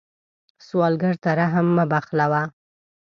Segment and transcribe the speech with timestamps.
[0.67, 2.41] سوالګر ته رحم مه بخلوه